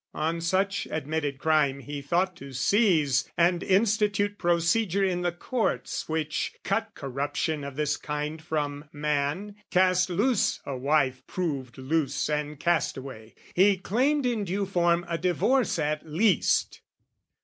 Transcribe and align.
On 0.15 0.41
such 0.41 0.87
admitted 0.89 1.37
crime 1.37 1.77
he 1.81 2.01
thought 2.01 2.35
to 2.37 2.53
seize, 2.53 3.29
And 3.37 3.61
institute 3.61 4.39
procedure 4.39 5.03
in 5.05 5.21
the 5.21 5.31
courts 5.31 6.09
Which 6.09 6.53
cut 6.63 6.95
corruption 6.95 7.63
of 7.63 7.75
this 7.75 7.97
kind 7.97 8.41
from 8.41 8.89
man, 8.91 9.57
Cast 9.69 10.09
loose 10.09 10.59
a 10.65 10.75
wife 10.75 11.21
proved 11.27 11.77
loose 11.77 12.31
and 12.31 12.59
castaway: 12.59 13.35
He 13.55 13.77
claimed 13.77 14.25
in 14.25 14.43
due 14.43 14.65
form 14.65 15.05
a 15.07 15.19
divorce 15.19 15.77
at 15.77 16.03
least. 16.03 16.81